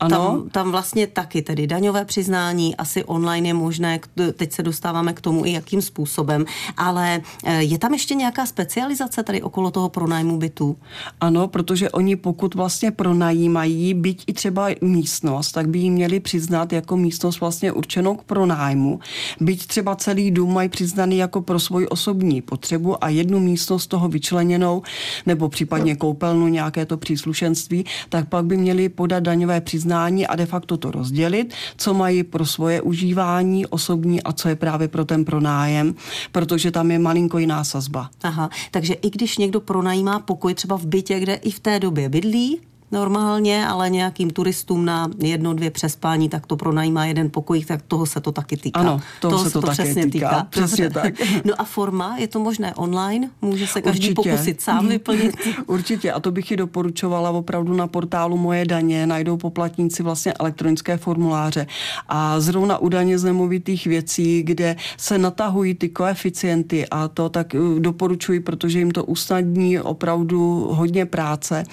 ano. 0.00 0.16
Tam, 0.16 0.48
tam 0.50 0.70
vlastně 0.70 1.06
taky 1.06 1.42
tedy 1.42 1.66
daňové 1.66 2.04
přiznání, 2.04 2.76
asi 2.76 3.04
online 3.04 3.48
je 3.48 3.54
možné, 3.54 4.00
teď 4.36 4.52
se 4.52 4.62
dostáváme 4.62 5.12
k 5.12 5.20
tomu 5.20 5.46
i 5.46 5.52
jakým 5.52 5.82
způsobem, 5.82 6.44
ale 6.76 7.20
eh, 7.44 7.62
je 7.62 7.78
tam 7.78 7.92
ještě 7.92 8.14
nějaká 8.14 8.46
specializace 8.46 9.22
tady 9.22 9.42
okolo 9.42 9.70
toho 9.70 9.88
pronájmu 9.88 10.38
bytu? 10.38 10.76
Ano, 11.20 11.48
protože 11.48 11.90
oni 11.90 12.16
pokud 12.16 12.54
vlastně 12.54 12.90
pronajímají 12.90 13.94
byť 13.94 14.24
i 14.26 14.32
třeba 14.32 14.68
místnost, 14.80 15.52
tak 15.52 15.68
by 15.68 15.78
ji 15.78 15.90
měli 15.90 16.20
přiznat 16.20 16.72
jako 16.72 16.96
místnost 16.96 17.40
vlastně 17.40 17.72
určenou 17.72 18.14
k 18.14 18.24
pronájmu. 18.24 19.00
Byť 19.40 19.66
třeba 19.66 19.96
celý 19.96 20.30
dům 20.30 20.54
mají 20.54 20.68
přiznaný 20.68 21.18
jako 21.18 21.40
pro 21.40 21.60
svoji 21.60 21.88
osobní 21.88 22.42
potřebu 22.42 23.04
a 23.04 23.08
jednu 23.08 23.40
místnost 23.40 23.86
toho 23.86 24.08
vyčleněnou 24.08 24.82
nebo 25.26 25.48
případně 25.48 25.96
koupelnu 25.96 26.48
nějaké 26.48 26.86
to 26.86 26.96
příslušenství, 26.96 27.84
tak 28.08 28.28
pak 28.28 28.44
by 28.44 28.56
měli 28.56 28.88
podat 28.88 29.22
daňové 29.22 29.60
přiznání 29.60 29.85
přiznání 29.86 30.26
a 30.26 30.36
de 30.36 30.46
facto 30.46 30.76
to 30.76 30.90
rozdělit, 30.90 31.54
co 31.76 31.94
mají 31.94 32.22
pro 32.22 32.46
svoje 32.46 32.80
užívání 32.80 33.66
osobní 33.66 34.22
a 34.22 34.32
co 34.32 34.48
je 34.48 34.56
právě 34.56 34.88
pro 34.88 35.04
ten 35.04 35.24
pronájem, 35.24 35.94
protože 36.32 36.70
tam 36.70 36.90
je 36.90 36.98
malinko 36.98 37.38
jiná 37.38 37.64
sazba. 37.64 38.10
Aha, 38.22 38.50
takže 38.70 38.94
i 38.94 39.10
když 39.10 39.38
někdo 39.38 39.60
pronajímá 39.60 40.18
pokoj 40.18 40.54
třeba 40.54 40.76
v 40.76 40.86
bytě, 40.86 41.20
kde 41.20 41.34
i 41.34 41.50
v 41.50 41.60
té 41.60 41.80
době 41.80 42.08
bydlí, 42.08 42.60
normálně, 42.92 43.66
ale 43.66 43.90
nějakým 43.90 44.30
turistům 44.30 44.84
na 44.84 45.10
jedno, 45.18 45.54
dvě 45.54 45.70
přespání, 45.70 46.28
tak 46.28 46.46
to 46.46 46.56
pronajímá 46.56 47.06
jeden 47.06 47.30
pokoj, 47.30 47.64
tak 47.64 47.82
toho 47.82 48.06
se 48.06 48.20
to 48.20 48.32
taky 48.32 48.56
týká. 48.56 48.80
Ano, 48.80 49.00
toho, 49.20 49.30
toho 49.32 49.44
se 49.44 49.50
to, 49.50 49.60
to 49.60 49.66
také 49.66 49.82
přesně 49.82 50.06
týká. 50.06 50.28
týká. 50.28 50.46
Přesně 50.50 50.90
tak. 50.90 51.14
No 51.44 51.54
a 51.58 51.64
forma, 51.64 52.16
je 52.18 52.28
to 52.28 52.40
možné 52.40 52.74
online? 52.74 53.30
Může 53.42 53.66
se 53.66 53.82
každý 53.82 54.10
Určitě. 54.10 54.30
pokusit 54.30 54.60
sám 54.60 54.88
vyplnit? 54.88 55.36
Určitě 55.66 56.12
a 56.12 56.20
to 56.20 56.30
bych 56.30 56.50
i 56.50 56.56
doporučovala 56.56 57.30
opravdu 57.30 57.74
na 57.74 57.86
portálu 57.86 58.36
Moje 58.36 58.64
daně, 58.64 59.06
najdou 59.06 59.36
poplatníci 59.36 60.02
vlastně 60.02 60.32
elektronické 60.32 60.96
formuláře 60.96 61.66
a 62.08 62.40
zrovna 62.40 62.78
u 62.78 62.88
daně 62.88 63.18
z 63.18 63.24
nemovitých 63.24 63.86
věcí, 63.86 64.42
kde 64.42 64.76
se 64.96 65.18
natahují 65.18 65.74
ty 65.74 65.88
koeficienty 65.88 66.86
a 66.88 67.08
to 67.08 67.28
tak 67.28 67.54
eh, 67.54 67.58
doporučuji, 67.78 68.40
protože 68.40 68.78
jim 68.78 68.90
to 68.90 69.04
usnadní 69.04 69.80
opravdu 69.80 70.68
hodně 70.70 71.06
práce 71.06 71.64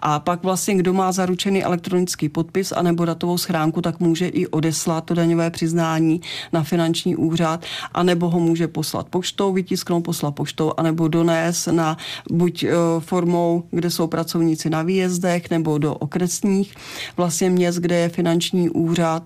a 0.00 0.18
pak 0.18 0.42
vlastně 0.42 0.57
vlastně 0.58 0.74
kdo 0.74 0.92
má 0.92 1.12
zaručený 1.12 1.64
elektronický 1.64 2.28
podpis 2.28 2.72
anebo 2.72 3.04
datovou 3.04 3.38
schránku, 3.38 3.82
tak 3.82 4.00
může 4.00 4.28
i 4.28 4.46
odeslat 4.46 5.04
to 5.04 5.14
daňové 5.14 5.50
přiznání 5.50 6.20
na 6.52 6.62
finanční 6.62 7.16
úřad, 7.16 7.64
anebo 7.94 8.30
ho 8.30 8.40
může 8.40 8.68
poslat 8.68 9.08
poštou, 9.08 9.52
vytisknout, 9.52 10.04
poslat 10.04 10.34
poštou, 10.34 10.72
anebo 10.76 11.08
donést 11.08 11.66
na 11.66 11.96
buď 12.30 12.62
e, 12.62 12.70
formou, 12.98 13.64
kde 13.70 13.90
jsou 13.90 14.06
pracovníci 14.06 14.70
na 14.70 14.82
výjezdech, 14.82 15.50
nebo 15.50 15.78
do 15.78 15.94
okresních 15.94 16.74
vlastně 17.16 17.50
měst, 17.50 17.78
kde 17.78 17.96
je 17.96 18.08
finanční 18.08 18.70
úřad 18.70 19.22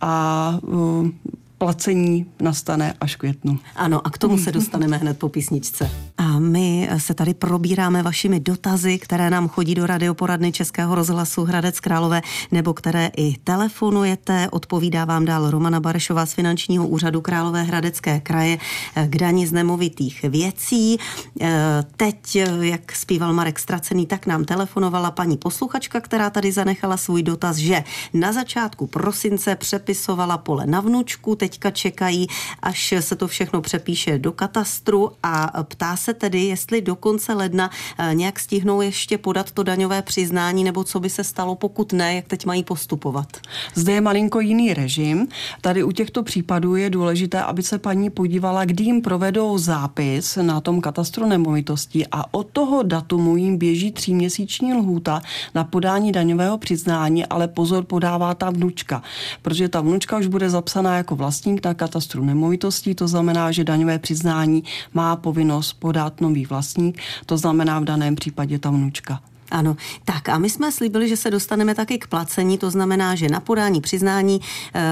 a 0.00 0.58
e, 0.62 1.10
placení 1.58 2.26
nastane 2.40 2.94
až 3.00 3.16
květnu. 3.16 3.58
Ano, 3.76 4.06
a 4.06 4.10
k 4.10 4.18
tomu 4.18 4.38
se 4.38 4.52
dostaneme 4.52 4.96
hned 4.96 5.18
po 5.18 5.28
písničce. 5.28 5.90
A 6.18 6.38
my 6.38 6.88
se 6.98 7.14
tady 7.14 7.34
probíráme 7.34 8.02
vašimi 8.02 8.40
dotazy, 8.40 8.98
které 8.98 9.30
nám 9.30 9.48
chodí 9.48 9.74
do 9.74 9.86
radioporadny 9.86 10.52
Českého 10.52 10.94
rozhlasu 10.94 11.44
Hradec 11.44 11.80
Králové, 11.80 12.22
nebo 12.52 12.74
které 12.74 13.10
i 13.16 13.36
telefonujete. 13.44 14.48
Odpovídá 14.50 15.04
vám 15.04 15.24
dál 15.24 15.50
Romana 15.50 15.80
Barešová 15.80 16.26
z 16.26 16.32
finančního 16.32 16.88
úřadu 16.88 17.20
Králové 17.20 17.62
Hradecké 17.62 18.20
kraje 18.20 18.58
k 19.06 19.16
daní 19.16 19.46
z 19.46 19.52
nemovitých 19.52 20.22
věcí. 20.22 20.96
E, 21.40 21.84
teď, 21.96 22.36
jak 22.60 22.92
zpíval 22.92 23.32
Marek 23.32 23.58
Stracený, 23.58 24.06
tak 24.06 24.26
nám 24.26 24.44
telefonovala 24.44 25.10
paní 25.10 25.36
posluchačka, 25.36 26.00
která 26.00 26.30
tady 26.30 26.52
zanechala 26.52 26.96
svůj 26.96 27.22
dotaz, 27.22 27.56
že 27.56 27.84
na 28.14 28.32
začátku 28.32 28.86
prosince 28.86 29.56
přepisovala 29.56 30.38
pole 30.38 30.66
na 30.66 30.80
vnučku, 30.80 31.36
teďka 31.36 31.70
čekají, 31.70 32.26
až 32.62 32.94
se 33.00 33.16
to 33.16 33.28
všechno 33.28 33.60
přepíše 33.60 34.18
do 34.18 34.32
katastru 34.32 35.10
a 35.22 35.62
ptá 35.62 35.96
se 35.96 36.05
tedy, 36.14 36.44
jestli 36.44 36.80
do 36.80 36.96
konce 36.96 37.34
ledna 37.34 37.70
eh, 37.98 38.14
nějak 38.14 38.40
stihnou 38.40 38.80
ještě 38.80 39.18
podat 39.18 39.50
to 39.50 39.62
daňové 39.62 40.02
přiznání, 40.02 40.64
nebo 40.64 40.84
co 40.84 41.00
by 41.00 41.10
se 41.10 41.24
stalo, 41.24 41.54
pokud 41.54 41.92
ne, 41.92 42.14
jak 42.14 42.28
teď 42.28 42.46
mají 42.46 42.64
postupovat. 42.64 43.36
Zde 43.74 43.92
je 43.92 44.00
malinko 44.00 44.40
jiný 44.40 44.74
režim. 44.74 45.28
Tady 45.60 45.82
u 45.82 45.92
těchto 45.92 46.22
případů 46.22 46.76
je 46.76 46.90
důležité, 46.90 47.42
aby 47.42 47.62
se 47.62 47.78
paní 47.78 48.10
podívala, 48.10 48.64
kdy 48.64 48.84
jim 48.84 49.02
provedou 49.02 49.58
zápis 49.58 50.38
na 50.42 50.60
tom 50.60 50.80
katastru 50.80 51.26
nemovitostí 51.26 52.06
a 52.12 52.34
od 52.34 52.46
toho 52.52 52.82
datumu 52.82 53.36
jim 53.36 53.58
běží 53.58 53.92
tříměsíční 53.92 54.74
lhůta 54.74 55.22
na 55.54 55.64
podání 55.64 56.12
daňového 56.12 56.58
přiznání, 56.58 57.26
ale 57.26 57.48
pozor 57.48 57.84
podává 57.84 58.34
ta 58.34 58.50
vnučka, 58.50 59.02
protože 59.42 59.68
ta 59.68 59.80
vnučka 59.80 60.18
už 60.18 60.26
bude 60.26 60.50
zapsaná 60.50 60.96
jako 60.96 61.16
vlastní 61.16 61.46
vlastník 61.46 61.64
na 61.64 61.74
katastru 61.74 62.24
nemovitostí, 62.24 62.94
to 62.94 63.08
znamená, 63.08 63.52
že 63.52 63.64
daňové 63.64 63.98
přiznání 63.98 64.64
má 64.94 65.16
povinnost 65.16 65.72
podat 65.72 65.95
nový 66.20 66.46
vlastník, 66.46 67.00
to 67.26 67.38
znamená 67.38 67.80
v 67.80 67.84
daném 67.84 68.14
případě 68.14 68.58
ta 68.58 68.70
vnučka. 68.70 69.20
Ano, 69.50 69.76
tak 70.04 70.28
a 70.28 70.38
my 70.38 70.50
jsme 70.50 70.72
slíbili, 70.72 71.08
že 71.08 71.16
se 71.16 71.30
dostaneme 71.30 71.74
taky 71.74 71.98
k 71.98 72.06
placení, 72.06 72.58
to 72.58 72.70
znamená, 72.70 73.14
že 73.14 73.28
na 73.28 73.40
podání 73.40 73.80
přiznání 73.80 74.40
e, 74.74 74.82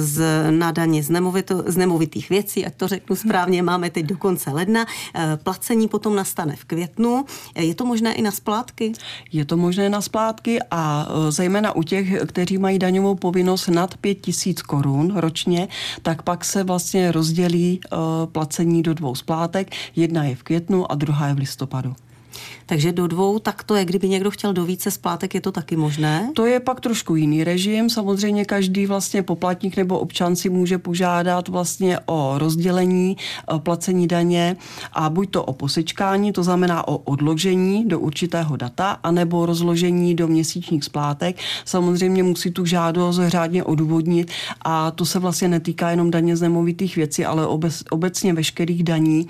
z, 0.00 0.22
na 0.50 0.70
daně 0.70 1.02
z, 1.02 1.10
nemovito, 1.10 1.62
z 1.66 1.76
nemovitých 1.76 2.30
věcí, 2.30 2.66
ať 2.66 2.74
to 2.74 2.88
řeknu 2.88 3.16
správně, 3.16 3.62
máme 3.62 3.90
teď 3.90 4.06
do 4.06 4.16
konce 4.16 4.50
ledna, 4.50 4.86
e, 5.14 5.36
placení 5.36 5.88
potom 5.88 6.16
nastane 6.16 6.56
v 6.56 6.64
květnu. 6.64 7.24
Je 7.58 7.74
to 7.74 7.86
možné 7.86 8.14
i 8.14 8.22
na 8.22 8.30
splátky? 8.30 8.92
Je 9.32 9.44
to 9.44 9.56
možné 9.56 9.88
na 9.88 10.00
splátky 10.00 10.58
a 10.70 11.08
e, 11.08 11.32
zejména 11.32 11.72
u 11.72 11.82
těch, 11.82 12.22
kteří 12.26 12.58
mají 12.58 12.78
daňovou 12.78 13.14
povinnost 13.14 13.68
nad 13.68 13.96
5 13.96 14.14
tisíc 14.14 14.62
korun 14.62 15.12
ročně, 15.16 15.68
tak 16.02 16.22
pak 16.22 16.44
se 16.44 16.64
vlastně 16.64 17.12
rozdělí 17.12 17.80
e, 17.80 17.96
placení 18.26 18.82
do 18.82 18.94
dvou 18.94 19.14
splátek. 19.14 19.70
Jedna 19.96 20.24
je 20.24 20.34
v 20.34 20.42
květnu 20.42 20.92
a 20.92 20.94
druhá 20.94 21.28
je 21.28 21.34
v 21.34 21.38
listopadu. 21.38 22.05
Takže 22.66 22.92
do 22.92 23.06
dvou, 23.06 23.38
tak 23.38 23.62
to 23.64 23.74
je, 23.74 23.84
kdyby 23.84 24.08
někdo 24.08 24.30
chtěl 24.30 24.52
do 24.52 24.64
více 24.64 24.90
splátek, 24.90 25.34
je 25.34 25.40
to 25.40 25.52
taky 25.52 25.76
možné? 25.76 26.30
To 26.34 26.46
je 26.46 26.60
pak 26.60 26.80
trošku 26.80 27.16
jiný 27.16 27.44
režim. 27.44 27.90
Samozřejmě 27.90 28.44
každý 28.44 28.86
vlastně 28.86 29.22
poplatník 29.22 29.76
nebo 29.76 29.98
občan 29.98 30.36
si 30.36 30.48
může 30.48 30.78
požádat 30.78 31.48
vlastně 31.48 31.98
o 32.06 32.34
rozdělení 32.38 33.16
placení 33.58 34.08
daně 34.08 34.56
a 34.92 35.10
buď 35.10 35.30
to 35.30 35.44
o 35.44 35.52
posečkání, 35.52 36.32
to 36.32 36.42
znamená 36.42 36.88
o 36.88 36.96
odložení 36.96 37.84
do 37.84 38.00
určitého 38.00 38.56
data, 38.56 38.98
anebo 39.02 39.46
rozložení 39.46 40.14
do 40.14 40.28
měsíčních 40.28 40.84
splátek. 40.84 41.36
Samozřejmě 41.64 42.22
musí 42.22 42.50
tu 42.50 42.64
žádost 42.64 43.20
řádně 43.26 43.64
odůvodnit 43.64 44.30
a 44.62 44.90
to 44.90 45.06
se 45.06 45.18
vlastně 45.18 45.48
netýká 45.48 45.90
jenom 45.90 46.10
daně 46.10 46.36
z 46.36 46.42
nemovitých 46.42 46.96
věcí, 46.96 47.24
ale 47.24 47.46
obec, 47.46 47.82
obecně 47.90 48.32
veškerých 48.32 48.84
daní. 48.84 49.26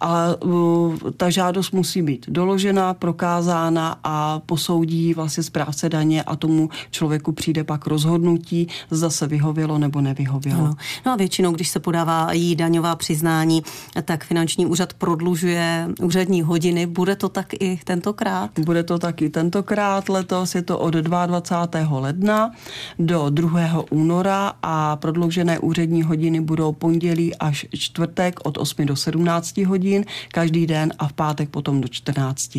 A 0.00 0.42
uh, 0.44 0.94
ta 1.16 1.30
žádost 1.30 1.70
musí 1.70 2.02
být 2.02 2.26
doložena, 2.40 2.94
prokázána 2.94 4.00
a 4.04 4.40
posoudí 4.46 5.14
vlastně 5.14 5.42
správce 5.42 5.88
daně 5.88 6.22
a 6.22 6.36
tomu 6.36 6.68
člověku 6.90 7.32
přijde 7.32 7.64
pak 7.64 7.86
rozhodnutí, 7.86 8.68
zda 8.90 9.10
se 9.10 9.26
vyhovělo 9.26 9.78
nebo 9.78 10.00
nevyhovělo. 10.00 10.60
Ano. 10.60 10.74
No 11.06 11.12
a 11.12 11.16
většinou, 11.16 11.52
když 11.52 11.68
se 11.68 11.80
podává 11.80 12.32
jí 12.32 12.56
daňová 12.56 12.96
přiznání, 12.96 13.62
tak 14.04 14.24
finanční 14.24 14.66
úřad 14.66 14.92
prodlužuje 14.92 15.88
úřední 16.02 16.42
hodiny. 16.42 16.86
Bude 16.86 17.16
to 17.16 17.28
tak 17.28 17.46
i 17.60 17.80
tentokrát? 17.84 18.50
Bude 18.58 18.82
to 18.82 18.98
tak 18.98 19.22
i 19.22 19.30
tentokrát. 19.30 20.08
Letos 20.08 20.54
je 20.54 20.62
to 20.62 20.78
od 20.78 20.94
22. 20.94 21.98
ledna 21.98 22.50
do 22.98 23.30
2. 23.30 23.84
února 23.90 24.52
a 24.62 24.96
prodloužené 24.96 25.58
úřední 25.58 26.02
hodiny 26.02 26.40
budou 26.40 26.72
pondělí 26.72 27.36
až 27.36 27.66
čtvrtek 27.74 28.40
od 28.44 28.58
8 28.58 28.86
do 28.86 28.96
17 28.96 29.56
hodin 29.58 30.04
každý 30.32 30.66
den 30.66 30.92
a 30.98 31.08
v 31.08 31.12
pátek 31.12 31.48
potom 31.48 31.80
do 31.80 31.88
14 31.88 32.29
15. 32.30 32.58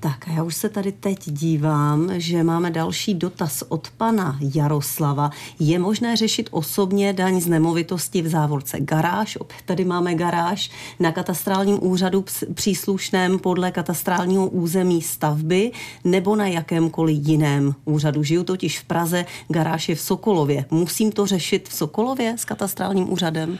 Tak 0.00 0.28
a 0.28 0.32
já 0.32 0.42
už 0.42 0.56
se 0.56 0.68
tady 0.68 0.92
teď 0.92 1.30
dívám, 1.30 2.10
že 2.16 2.42
máme 2.42 2.70
další 2.70 3.14
dotaz 3.14 3.64
od 3.68 3.90
pana 3.96 4.38
Jaroslava. 4.54 5.30
Je 5.58 5.78
možné 5.78 6.16
řešit 6.16 6.48
osobně 6.50 7.12
daň 7.12 7.40
z 7.40 7.46
nemovitosti 7.46 8.22
v 8.22 8.28
závorce 8.28 8.80
garáž? 8.80 9.36
Opět 9.36 9.62
tady 9.64 9.84
máme 9.84 10.14
garáž 10.14 10.70
na 11.00 11.12
katastrálním 11.12 11.84
úřadu 11.84 12.24
příslušném 12.54 13.38
podle 13.38 13.70
katastrálního 13.70 14.48
území 14.48 15.02
stavby 15.02 15.72
nebo 16.04 16.36
na 16.36 16.46
jakémkoliv 16.46 17.18
jiném 17.28 17.74
úřadu. 17.84 18.22
Žiju 18.22 18.44
totiž 18.44 18.78
v 18.78 18.84
Praze, 18.84 19.26
garáž 19.48 19.88
je 19.88 19.94
v 19.94 20.00
Sokolově. 20.00 20.64
Musím 20.70 21.12
to 21.12 21.26
řešit 21.26 21.68
v 21.68 21.74
Sokolově 21.74 22.34
s 22.38 22.44
katastrálním 22.44 23.12
úřadem? 23.12 23.58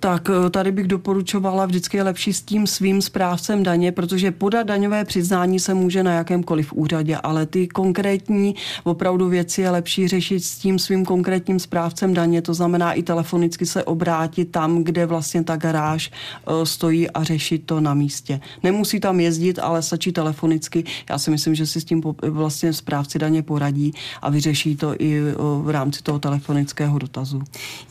Tak 0.00 0.30
eh, 0.30 0.50
tady 0.50 0.72
bych 0.72 0.86
doporučovala 0.86 1.66
vždycky 1.66 1.96
je 1.96 2.02
lepší 2.02 2.32
s 2.32 2.42
tím 2.42 2.66
svým 2.66 3.02
správcem 3.02 3.62
daně, 3.62 3.92
protože 3.92 4.30
podat 4.30 4.66
daňové 4.66 5.04
přiznání 5.04 5.60
se 5.60 5.74
může 5.74 6.02
na 6.02 6.12
jakémkoliv 6.12 6.72
úřadě, 6.72 7.16
ale 7.16 7.46
ty 7.46 7.68
konkrétní 7.68 8.54
opravdu 8.84 9.28
věci 9.28 9.60
je 9.60 9.70
lepší 9.70 10.08
řešit 10.08 10.44
s 10.44 10.58
tím 10.58 10.78
svým 10.78 11.04
konkrétním 11.04 11.58
správcem 11.58 12.14
daně, 12.14 12.42
to 12.42 12.54
znamená 12.54 12.92
i 12.92 13.02
telefonicky 13.02 13.66
se 13.66 13.84
obrátit 13.84 14.44
tam, 14.44 14.84
kde 14.84 15.06
vlastně 15.06 15.44
ta 15.44 15.56
garáž 15.56 16.10
eh, 16.10 16.66
stojí 16.66 17.10
a 17.10 17.24
řešit 17.24 17.62
to 17.66 17.80
na 17.80 17.94
místě. 17.94 18.40
Nemusí 18.62 19.00
tam 19.00 19.20
jezdit, 19.20 19.58
ale 19.58 19.82
stačí 19.82 20.12
telefonicky. 20.12 20.84
Já 21.10 21.18
si 21.18 21.30
myslím, 21.30 21.54
že 21.54 21.66
si 21.66 21.80
s 21.80 21.84
tím 21.84 22.02
vlastně 22.22 22.72
správci 22.72 23.18
daně 23.18 23.42
poradí 23.42 23.92
a 24.22 24.30
vyřeší 24.30 24.76
to 24.76 24.94
i 24.98 25.18
eh, 25.18 25.34
v 25.62 25.70
rámci 25.70 26.02
toho 26.02 26.18
telefonického 26.18 26.98
dotazu. 26.98 27.42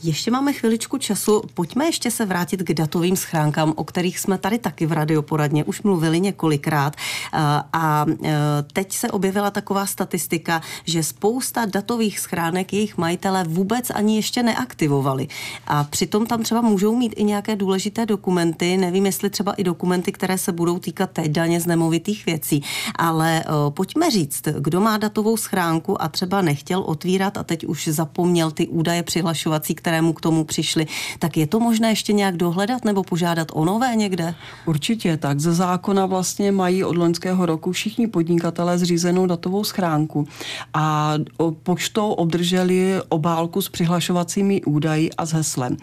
Ještě 0.02 0.30
máme 0.30 0.52
chviličku 0.52 0.98
času. 0.98 1.42
Pojďme 1.54 1.86
ještě 1.86 1.97
ještě 1.98 2.10
se 2.10 2.26
vrátit 2.26 2.62
k 2.62 2.74
datovým 2.74 3.16
schránkám, 3.16 3.72
o 3.76 3.84
kterých 3.84 4.18
jsme 4.18 4.38
tady 4.38 4.58
taky 4.58 4.86
v 4.86 4.92
radioporadně 4.92 5.64
už 5.64 5.82
mluvili 5.82 6.20
několikrát. 6.20 6.96
A 7.72 8.06
e, 8.24 8.36
teď 8.72 8.92
se 8.92 9.10
objevila 9.10 9.50
taková 9.50 9.86
statistika, 9.86 10.62
že 10.84 11.02
spousta 11.02 11.66
datových 11.66 12.18
schránek 12.18 12.72
jejich 12.72 12.98
majitelé 12.98 13.44
vůbec 13.44 13.90
ani 13.90 14.16
ještě 14.16 14.42
neaktivovali. 14.42 15.28
A 15.66 15.84
přitom 15.84 16.26
tam 16.26 16.42
třeba 16.42 16.60
můžou 16.60 16.96
mít 16.96 17.14
i 17.16 17.24
nějaké 17.24 17.56
důležité 17.56 18.06
dokumenty, 18.06 18.76
nevím, 18.76 19.06
jestli 19.06 19.30
třeba 19.30 19.52
i 19.52 19.64
dokumenty, 19.64 20.12
které 20.12 20.38
se 20.38 20.52
budou 20.52 20.78
týkat 20.78 21.10
té 21.10 21.28
daně 21.28 21.60
z 21.60 21.66
nemovitých 21.66 22.26
věcí. 22.26 22.62
Ale 22.94 23.40
e, 23.40 23.44
pojďme 23.70 24.10
říct, 24.10 24.42
kdo 24.58 24.80
má 24.80 24.96
datovou 24.96 25.36
schránku 25.36 26.02
a 26.02 26.08
třeba 26.08 26.42
nechtěl 26.42 26.80
otvírat 26.80 27.36
a 27.36 27.42
teď 27.44 27.64
už 27.64 27.88
zapomněl 27.88 28.50
ty 28.50 28.68
údaje 28.68 29.02
přihlašovací, 29.02 29.74
které 29.74 30.02
mu 30.02 30.12
k 30.12 30.20
tomu 30.20 30.44
přišly, 30.44 30.86
tak 31.18 31.36
je 31.36 31.46
to 31.46 31.60
možné 31.60 31.87
možné 31.88 31.92
ještě 31.92 32.12
nějak 32.12 32.36
dohledat 32.36 32.84
nebo 32.84 33.02
požádat 33.02 33.48
o 33.52 33.64
nové 33.64 33.96
někde? 33.96 34.34
Určitě 34.66 35.16
tak. 35.16 35.40
Ze 35.40 35.54
zákona 35.54 36.06
vlastně 36.06 36.52
mají 36.52 36.84
od 36.84 36.96
loňského 36.96 37.46
roku 37.46 37.72
všichni 37.72 38.06
podnikatelé 38.06 38.78
zřízenou 38.78 39.26
datovou 39.26 39.64
schránku 39.64 40.26
a 40.74 41.14
poštou 41.62 42.12
obdrželi 42.12 43.00
obálku 43.08 43.62
s 43.62 43.68
přihlašovacími 43.68 44.62
údaji 44.62 45.10
a 45.16 45.26
s 45.26 45.32
heslem. 45.32 45.76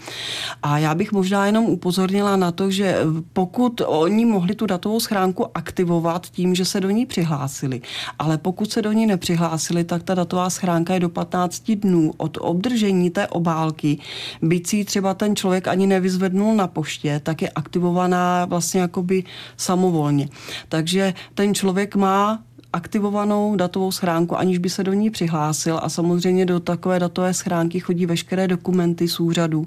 A 0.63 0.77
já 0.77 0.95
bych 0.95 1.11
možná 1.11 1.45
jenom 1.45 1.65
upozornila 1.65 2.35
na 2.35 2.51
to, 2.51 2.71
že 2.71 2.97
pokud 3.33 3.81
oni 3.85 4.25
mohli 4.25 4.55
tu 4.55 4.65
datovou 4.65 4.99
schránku 4.99 5.45
aktivovat 5.57 6.29
tím, 6.29 6.55
že 6.55 6.65
se 6.65 6.81
do 6.81 6.89
ní 6.89 7.05
přihlásili, 7.05 7.81
ale 8.19 8.37
pokud 8.37 8.71
se 8.71 8.81
do 8.81 8.91
ní 8.91 9.05
nepřihlásili, 9.05 9.83
tak 9.83 10.03
ta 10.03 10.15
datová 10.15 10.49
schránka 10.49 10.93
je 10.93 10.99
do 10.99 11.09
15 11.09 11.71
dnů 11.71 12.13
od 12.17 12.37
obdržení 12.41 13.09
té 13.09 13.27
obálky. 13.27 13.97
Byť 14.41 14.67
si 14.67 14.85
třeba 14.85 15.13
ten 15.13 15.35
člověk 15.35 15.67
ani 15.67 15.87
nevyzvednul 15.95 16.55
na 16.55 16.67
poště, 16.67 17.21
tak 17.23 17.41
je 17.41 17.49
aktivovaná 17.49 18.45
vlastně 18.45 18.81
jakoby 18.81 19.23
samovolně. 19.57 20.29
Takže 20.69 21.13
ten 21.33 21.55
člověk 21.55 21.95
má 21.95 22.43
aktivovanou 22.75 23.55
datovou 23.55 23.91
schránku, 23.91 24.37
aniž 24.37 24.57
by 24.57 24.69
se 24.69 24.83
do 24.83 24.93
ní 24.93 25.09
přihlásil 25.09 25.79
a 25.83 25.89
samozřejmě 25.89 26.45
do 26.45 26.59
takové 26.59 26.99
datové 26.99 27.33
schránky 27.33 27.79
chodí 27.79 28.05
veškeré 28.05 28.47
dokumenty 28.47 29.07
z 29.07 29.19
úřadu. 29.19 29.65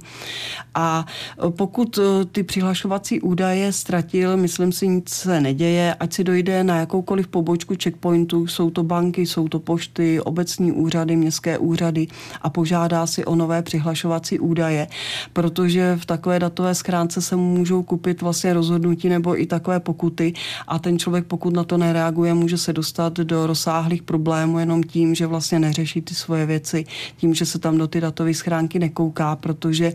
A 0.74 1.06
pokud 1.50 1.98
eh, 1.98 2.24
ty 2.24 2.42
přihlašovací 2.42 3.20
údaje 3.20 3.72
ztratil, 3.72 4.36
myslím 4.36 4.72
si, 4.72 4.88
nic 4.88 5.08
se 5.08 5.40
neděje, 5.40 5.94
ať 5.94 6.12
si 6.12 6.24
dojde 6.24 6.64
na 6.64 6.76
jakoukoliv 6.76 7.28
pobočku 7.28 7.74
checkpointu, 7.82 8.46
jsou 8.46 8.70
to 8.70 8.82
banky, 8.82 9.26
jsou 9.26 9.48
to 9.48 9.58
pošty, 9.58 10.20
obecní 10.20 10.72
úřady, 10.72 11.16
městské 11.16 11.58
úřady 11.58 12.06
a 12.42 12.50
požádá 12.50 13.06
si 13.06 13.24
o 13.24 13.34
nové 13.34 13.62
přihlašovací 13.62 14.38
údaje, 14.38 14.88
protože 15.32 15.96
v 16.00 16.06
takové 16.06 16.38
datové 16.38 16.74
schránce 16.74 17.22
se 17.22 17.36
můžou 17.36 17.82
kupit 17.82 18.22
vlastně 18.22 18.52
rozhodnutí 18.52 19.08
nebo 19.08 19.40
i 19.40 19.46
takové 19.46 19.80
pokuty 19.80 20.32
a 20.66 20.78
ten 20.78 20.98
člověk, 20.98 21.26
pokud 21.26 21.54
na 21.54 21.64
to 21.64 21.78
nereaguje, 21.78 22.34
může 22.34 22.58
se 22.58 22.72
dostat 22.72 22.97
dostat 22.98 23.12
do 23.12 23.46
rozsáhlých 23.46 24.02
problémů 24.02 24.58
jenom 24.58 24.82
tím, 24.82 25.14
že 25.14 25.26
vlastně 25.26 25.58
neřeší 25.58 26.02
ty 26.02 26.14
svoje 26.14 26.46
věci, 26.46 26.84
tím, 27.16 27.34
že 27.34 27.46
se 27.46 27.58
tam 27.58 27.78
do 27.78 27.88
ty 27.88 28.00
datové 28.00 28.34
schránky 28.34 28.78
nekouká, 28.78 29.36
protože 29.36 29.92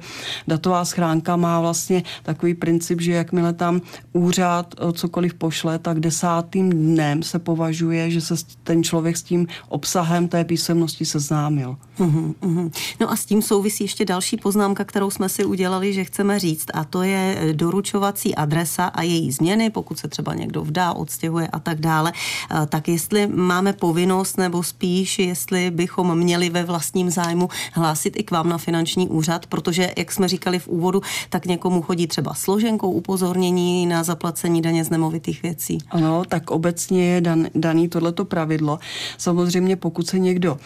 datová 0.47 0.85
schránka 0.85 1.35
má 1.35 1.61
vlastně 1.61 2.03
takový 2.23 2.53
princip, 2.53 3.01
že 3.01 3.11
jakmile 3.11 3.53
tam 3.53 3.81
úřad 4.13 4.75
cokoliv 4.93 5.33
pošle, 5.33 5.79
tak 5.79 5.99
desátým 5.99 6.69
dnem 6.69 7.23
se 7.23 7.39
považuje, 7.39 8.11
že 8.11 8.21
se 8.21 8.35
ten 8.63 8.83
člověk 8.83 9.17
s 9.17 9.23
tím 9.23 9.47
obsahem 9.69 10.27
té 10.27 10.43
písemnosti 10.43 11.05
seznámil. 11.05 11.75
Uhum, 11.97 12.35
uhum. 12.41 12.71
No 12.99 13.11
a 13.11 13.15
s 13.15 13.25
tím 13.25 13.41
souvisí 13.41 13.83
ještě 13.83 14.05
další 14.05 14.37
poznámka, 14.37 14.83
kterou 14.83 15.11
jsme 15.11 15.29
si 15.29 15.45
udělali, 15.45 15.93
že 15.93 16.03
chceme 16.03 16.39
říct, 16.39 16.65
a 16.73 16.83
to 16.83 17.03
je 17.03 17.51
doručovací 17.53 18.35
adresa 18.35 18.85
a 18.85 19.01
její 19.01 19.31
změny, 19.31 19.69
pokud 19.69 19.99
se 19.99 20.07
třeba 20.07 20.33
někdo 20.33 20.63
vdá, 20.63 20.93
odstěhuje 20.93 21.47
a 21.47 21.59
tak 21.59 21.79
dále, 21.79 22.13
tak 22.69 22.82
jestli 22.87 23.27
máme 23.27 23.73
povinnost 23.73 24.37
nebo 24.37 24.63
spíš, 24.63 25.19
jestli 25.19 25.71
bychom 25.71 26.17
měli 26.17 26.49
ve 26.49 26.63
vlastním 26.63 27.09
zájmu 27.09 27.49
hlásit 27.73 28.13
i 28.17 28.23
k 28.23 28.31
vám 28.31 28.49
na 28.49 28.57
finanční 28.57 29.07
úřad, 29.07 29.45
protože, 29.45 29.93
jak 29.97 30.11
jsme 30.11 30.27
říkali 30.27 30.59
v 30.59 30.67
úvodu, 30.67 31.01
tak 31.29 31.45
někomu 31.45 31.81
chodí 31.81 32.07
třeba 32.07 32.33
složenkou 32.33 32.91
upozornění 32.91 33.85
na 33.85 34.03
zaplacení 34.03 34.61
daně 34.61 34.83
z 34.83 34.89
nemovitých 34.89 35.43
věcí. 35.43 35.77
Ano, 35.89 36.23
tak 36.27 36.51
obecně 36.51 37.05
je 37.05 37.21
dan, 37.21 37.47
daný 37.55 37.87
tohleto 37.87 38.25
pravidlo. 38.25 38.79
Samozřejmě, 39.17 39.75
pokud 39.75 40.07
se 40.07 40.19
někdo 40.19 40.53
uh, 40.53 40.59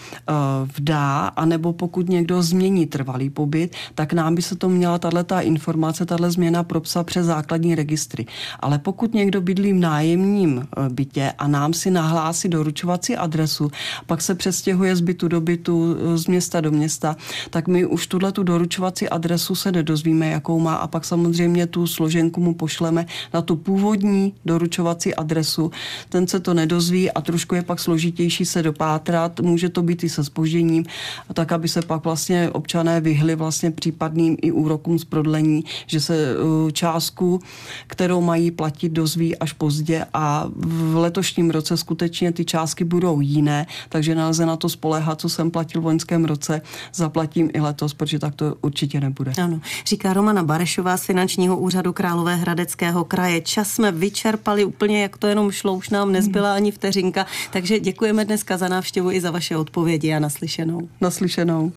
vdá, 0.77 1.27
anebo 1.27 1.73
pokud 1.73 2.09
někdo 2.09 2.43
změní 2.43 2.85
trvalý 2.85 3.29
pobyt, 3.29 3.75
tak 3.95 4.13
nám 4.13 4.35
by 4.35 4.41
se 4.41 4.55
to 4.55 4.69
měla 4.69 4.99
tato 4.99 5.35
informace, 5.41 6.05
tato 6.05 6.31
změna 6.31 6.63
propsat 6.63 7.05
přes 7.05 7.25
základní 7.25 7.75
registry. 7.75 8.25
Ale 8.59 8.79
pokud 8.79 9.13
někdo 9.13 9.41
bydlí 9.41 9.73
v 9.73 9.79
nájemním 9.79 10.57
uh, 10.57 10.89
bytě 10.89 11.33
a 11.37 11.47
nám 11.47 11.73
si 11.73 11.91
nahlásí 12.07 12.37
hlásí 12.37 12.49
doručovací 12.49 13.15
adresu, 13.15 13.71
pak 14.05 14.21
se 14.21 14.35
přestěhuje 14.35 14.95
z 14.95 15.01
bytu 15.01 15.27
do 15.27 15.41
bytu, 15.41 15.95
z 16.15 16.27
města 16.27 16.61
do 16.61 16.71
města, 16.71 17.15
tak 17.49 17.67
my 17.67 17.85
už 17.85 18.07
tuhle 18.07 18.31
tu 18.31 18.43
doručovací 18.43 19.09
adresu 19.09 19.55
se 19.55 19.71
nedozvíme, 19.71 20.27
jakou 20.27 20.59
má 20.59 20.75
a 20.75 20.87
pak 20.87 21.05
samozřejmě 21.05 21.67
tu 21.67 21.87
složenku 21.87 22.41
mu 22.41 22.53
pošleme 22.53 23.05
na 23.33 23.41
tu 23.41 23.55
původní 23.55 24.33
doručovací 24.45 25.15
adresu. 25.15 25.71
Ten 26.09 26.27
se 26.27 26.39
to 26.39 26.53
nedozví 26.53 27.11
a 27.11 27.21
trošku 27.21 27.55
je 27.55 27.61
pak 27.61 27.79
složitější 27.79 28.45
se 28.45 28.63
dopátrat, 28.63 29.39
může 29.39 29.69
to 29.69 29.81
být 29.81 30.03
i 30.03 30.09
se 30.09 30.23
spožděním, 30.23 30.85
tak 31.33 31.51
aby 31.51 31.67
se 31.67 31.81
pak 31.81 32.03
vlastně 32.03 32.49
občané 32.49 33.01
vyhli 33.01 33.35
vlastně 33.35 33.71
případným 33.71 34.37
i 34.41 34.51
úrokům 34.51 34.99
z 34.99 35.05
prodlení, 35.05 35.63
že 35.87 35.99
se 36.01 36.35
uh, 36.35 36.71
částku, 36.71 37.39
kterou 37.87 38.21
mají 38.21 38.51
platit, 38.51 38.91
dozví 38.91 39.37
až 39.37 39.53
pozdě 39.53 40.05
a 40.13 40.49
v 40.55 40.95
letošním 40.95 41.49
roce 41.49 41.77
skutečně 41.77 41.96
skutečně 41.97 42.31
ty 42.31 42.45
částky 42.45 42.83
budou 42.83 43.21
jiné, 43.21 43.65
takže 43.89 44.15
nelze 44.15 44.45
na 44.45 44.55
to 44.55 44.69
spoléhat, 44.69 45.21
co 45.21 45.29
jsem 45.29 45.51
platil 45.51 45.81
v 45.81 45.85
loňském 45.85 46.25
roce, 46.25 46.61
zaplatím 46.93 47.49
i 47.53 47.59
letos, 47.59 47.93
protože 47.93 48.19
tak 48.19 48.35
to 48.35 48.55
určitě 48.61 48.99
nebude. 48.99 49.33
Ano, 49.43 49.59
říká 49.85 50.13
Romana 50.13 50.43
Barešová 50.43 50.97
z 50.97 51.05
finančního 51.05 51.57
úřadu 51.57 51.93
Královéhradeckého 51.93 53.03
kraje. 53.03 53.41
Čas 53.41 53.71
jsme 53.71 53.91
vyčerpali 53.91 54.65
úplně, 54.65 55.01
jak 55.01 55.17
to 55.17 55.27
jenom 55.27 55.51
šlo, 55.51 55.73
už 55.73 55.89
nám 55.89 56.11
nezbyla 56.11 56.53
ani 56.53 56.71
vteřinka, 56.71 57.25
takže 57.51 57.79
děkujeme 57.79 58.25
dneska 58.25 58.57
za 58.57 58.67
návštěvu 58.67 59.11
i 59.11 59.21
za 59.21 59.31
vaše 59.31 59.57
odpovědi 59.57 60.13
a 60.13 60.19
naslyšenou. 60.19 60.89
Naslyšenou. 61.01 61.65